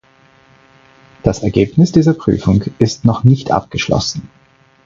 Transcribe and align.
Das 1.21 1.43
Ergebnis 1.43 1.91
dieser 1.91 2.15
Prüfung 2.15 2.63
ist 2.79 3.05
noch 3.05 3.23
nicht 3.23 3.51
abgeschlossen. 3.51 4.31